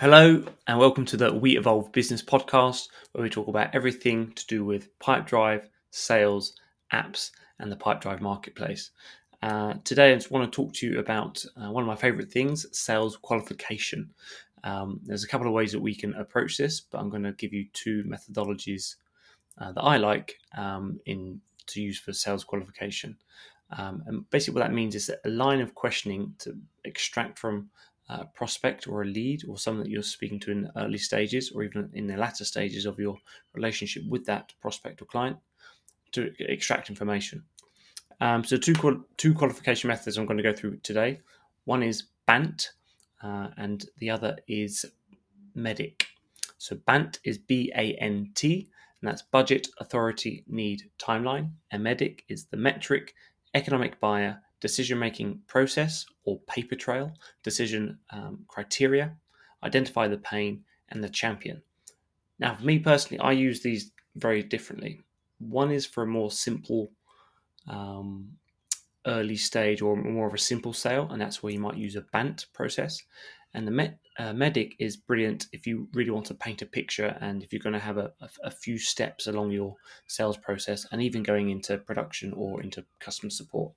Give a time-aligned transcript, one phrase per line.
[0.00, 4.44] Hello, and welcome to the We Evolve Business Podcast, where we talk about everything to
[4.48, 6.56] do with Pipedrive, sales,
[6.92, 7.30] apps,
[7.60, 8.90] and the Pipedrive marketplace.
[9.40, 12.32] Uh, today, I just want to talk to you about uh, one of my favorite
[12.32, 14.10] things sales qualification.
[14.64, 17.30] Um, there's a couple of ways that we can approach this, but I'm going to
[17.30, 18.96] give you two methodologies
[19.60, 23.16] uh, that I like um, in to use for sales qualification.
[23.70, 27.70] Um, and basically, what that means is a line of questioning to extract from
[28.08, 31.62] a prospect or a lead or someone that you're speaking to in early stages or
[31.62, 33.16] even in the latter stages of your
[33.54, 35.38] relationship with that prospect or client
[36.12, 37.42] to extract information.
[38.20, 41.20] Um, so, two, two qualification methods I'm going to go through today.
[41.64, 42.72] One is BANT,
[43.22, 44.84] uh, and the other is
[45.56, 46.04] MEDDIC.
[46.58, 48.68] So, BANT is B A N T,
[49.00, 51.50] and that's budget, authority, need, timeline.
[51.70, 53.14] And MEDDIC is the metric,
[53.54, 59.14] economic buyer, decision making process or paper trail, decision um, criteria,
[59.62, 61.60] identify the pain, and the champion.
[62.38, 65.02] Now, for me personally, I use these very differently.
[65.38, 66.92] One is for a more simple
[67.68, 68.38] um,
[69.06, 72.06] early stage or more of a simple sale, and that's where you might use a
[72.14, 73.02] BANT process.
[73.52, 77.42] And the uh, MEDDIC is brilliant if you really want to paint a picture and
[77.42, 81.02] if you're going to have a, a, a, few steps along your sales process and
[81.02, 83.74] even going into production or into customer support.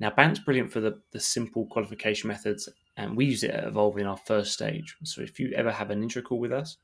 [0.00, 3.98] Now, BANT's brilliant for the, the simple qualification methods, and we use it at Evolve
[3.98, 4.96] in our first stage.
[5.04, 6.76] So, if you ever have an intro call with us,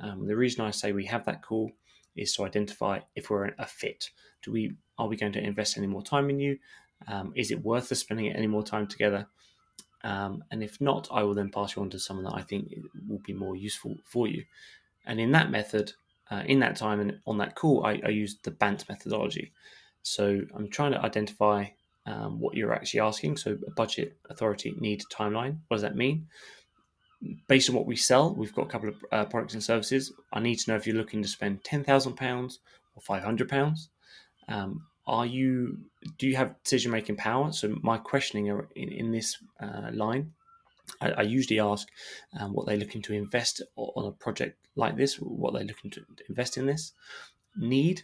[0.00, 1.70] um, the reason I say we have that call
[2.16, 4.10] is to identify if we're a fit.
[4.42, 6.58] Do we are we going to invest any more time in you?
[7.08, 9.26] Um, is it worth us spending any more time together?
[10.04, 12.74] Um, and if not, I will then pass you on to someone that I think
[13.08, 14.44] will be more useful for you.
[15.06, 15.92] And in that method,
[16.30, 19.52] uh, in that time and on that call, I, I the BANT methodology.
[20.02, 21.66] So I'm trying to identify
[22.06, 23.36] um, what you're actually asking.
[23.36, 25.58] So, a budget, authority, need, timeline.
[25.68, 26.26] What does that mean?
[27.46, 30.12] Based on what we sell, we've got a couple of uh, products and services.
[30.32, 32.58] I need to know if you're looking to spend ten thousand pounds
[32.96, 33.88] or five hundred pounds.
[34.48, 35.78] Um, are you?
[36.18, 37.52] Do you have decision making power?
[37.52, 40.32] So, my questioning in, in this uh, line,
[41.00, 41.88] I, I, usually ask
[42.38, 45.16] um, what they're looking to invest on a project like this.
[45.16, 46.92] What they're looking to invest in this
[47.56, 48.02] need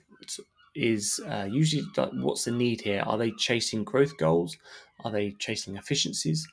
[0.75, 3.03] is uh, usually like, what's the need here?
[3.07, 4.57] Are they chasing growth goals?
[5.05, 6.47] Are they chasing efficiencies?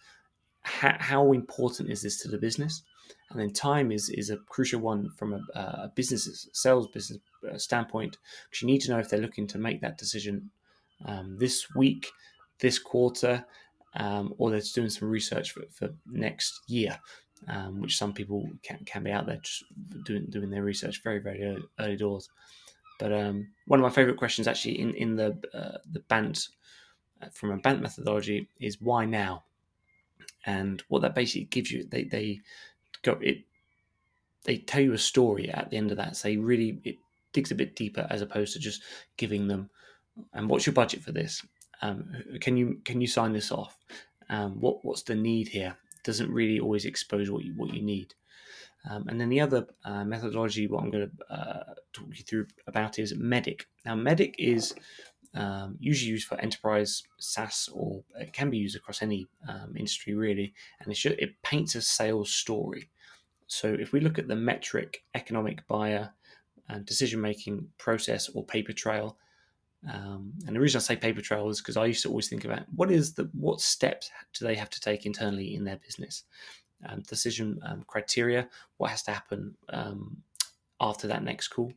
[0.62, 2.84] How, how important is this to the business?
[3.30, 7.20] And then time is is a crucial one from a, a business sales business
[7.52, 8.18] uh, standpoint
[8.50, 10.52] because you need to know if they're looking to make that decision
[11.06, 12.08] um, this week,
[12.60, 13.46] this quarter,
[13.96, 17.00] um, or they're doing some research for, for next year.
[17.48, 19.66] Um, which some people can, can be out there just
[20.04, 22.30] doing doing their research very very early, early doors.
[23.00, 26.48] But um, one of my favorite questions, actually, in in the uh, the Bant
[27.22, 29.44] uh, from a Bant methodology, is why now?
[30.46, 32.42] And what that basically gives you, they they
[33.02, 33.40] go it.
[34.44, 36.16] They tell you a story at the end of that.
[36.16, 36.98] So really it
[37.34, 38.84] digs a bit deeper as opposed to just
[39.18, 39.70] giving them.
[40.34, 41.44] And what's your budget for this?
[41.82, 43.78] Um, can you can you sign this off?
[44.30, 45.78] Um, what what's the need here?
[46.06, 48.14] Doesn't really always expose what you what you need.
[48.90, 52.46] Um, and then the other uh, methodology, what I'm going to uh, talk you through
[52.68, 53.62] about is MEDDIC.
[53.84, 54.76] Now, MEDDIC is
[55.34, 60.14] um, usually used for enterprise SaaS, or it can be used across any um, industry
[60.14, 62.90] really, and it, should, it paints a sales story.
[63.48, 66.12] So if we look at the metric, economic buyer,
[66.70, 69.18] and decision making process or paper trail,
[69.92, 72.46] um, and the reason I say paper trail is because I used to always think
[72.46, 76.24] about what is the what steps do they have to take internally in their business,
[76.88, 80.18] um, decision um, criteria, what has to happen um,
[80.82, 81.72] after that next call.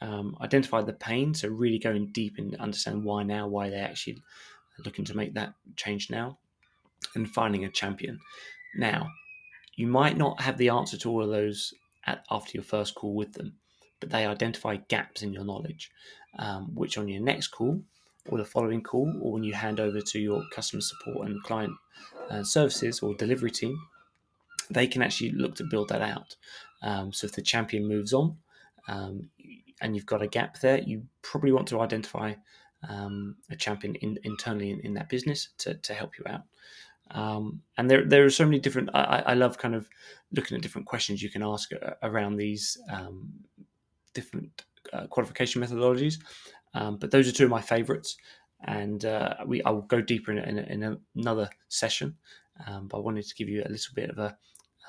[0.00, 4.22] Um, identify the pain, so really going deep and understand why now, why they're actually
[4.84, 6.38] looking to make that change now,
[7.16, 8.20] and finding a champion.
[8.76, 9.08] Now,
[9.74, 11.74] you might not have the answer to all of those
[12.06, 13.54] at, after your first call with them,
[14.00, 15.90] but they identify gaps in your knowledge,
[16.38, 17.82] um, which on your next call
[18.28, 21.72] or the following call, or when you hand over to your customer support and client
[22.30, 23.78] uh, services or delivery team,
[24.70, 26.36] they can actually look to build that out.
[26.82, 28.36] Um, so if the champion moves on
[28.86, 29.30] um,
[29.80, 32.34] and you've got a gap there, you probably want to identify
[32.88, 36.42] um, a champion in, internally in, in, that business to, to help you out.
[37.10, 38.90] Um, and there, there are so many different.
[38.94, 39.88] I, I, love kind of
[40.32, 41.70] looking at different questions you can ask
[42.02, 43.30] around these um,
[44.18, 44.52] different
[44.92, 46.16] uh, qualification methodologies.
[46.74, 48.10] Um, but those are two of my favorites,
[48.64, 52.16] and uh, we I will go deeper in, in, in another session.
[52.66, 54.30] Um, but I wanted to give you a little bit of a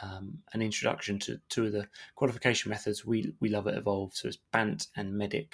[0.01, 1.85] um, an introduction to two of the
[2.15, 4.11] qualification methods we we love at Evolve.
[4.13, 5.53] So it's BANT and MEDDIC.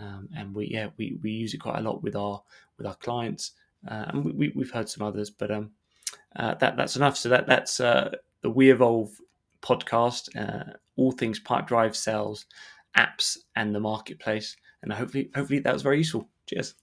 [0.00, 2.42] um, and we yeah we, we use it quite a lot with our
[2.76, 3.52] with our clients,
[3.88, 5.70] uh, and we, we have heard some others, but um,
[6.36, 7.16] uh, that that's enough.
[7.16, 8.10] So that that's uh,
[8.42, 9.10] the We Evolve
[9.62, 12.46] podcast, uh, all things Pipedrive sales,
[12.96, 14.56] apps, and the marketplace.
[14.82, 16.28] And hopefully, hopefully that was very useful.
[16.48, 16.74] Cheers.